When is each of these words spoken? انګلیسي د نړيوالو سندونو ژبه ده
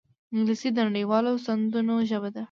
انګلیسي 0.35 0.69
د 0.73 0.77
نړيوالو 0.89 1.31
سندونو 1.45 1.95
ژبه 2.09 2.29
ده 2.33 2.39